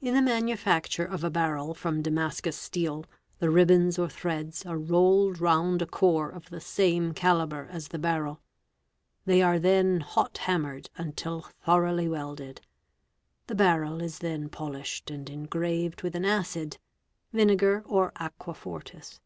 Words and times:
In 0.00 0.14
the 0.14 0.22
manufacture 0.22 1.04
of 1.04 1.24
a' 1.24 1.28
barrel 1.28 1.74
from 1.74 2.02
Damascus 2.02 2.56
steel 2.56 3.04
the 3.40 3.50
ribbons 3.50 3.98
or_ 3.98 4.06
threads 4.12 4.64
are 4.64 4.78
rolled 4.78 5.40
round 5.40 5.82
a 5.82 5.86
core 5.86 6.30
of 6.30 6.50
the 6.50 6.60
same 6.60 7.12
calibre 7.12 7.66
as 7.68 7.88
the 7.88 7.98
barrel; 7.98 8.40
they 9.24 9.42
are 9.42 9.58
then 9.58 10.02
hot 10.02 10.38
hammered 10.38 10.88
until 10.96 11.48
thoroughly 11.66 12.08
welded. 12.08 12.60
The 13.48 13.56
barrel 13.56 14.00
is 14.00 14.20
then_ 14.20 14.46
polished 14.52 15.10
and 15.10 15.28
engraved 15.28 16.02
with 16.02 16.14
an 16.14 16.24
acid 16.24 16.78
(vinegar 17.32 17.82
or 17.86 18.12
aqua 18.20 18.54
fortis). 18.54 19.18